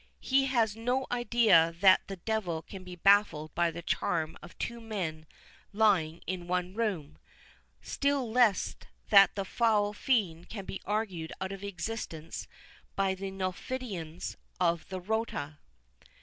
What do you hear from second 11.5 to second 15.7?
of existence by the Nullifidians of the Rota."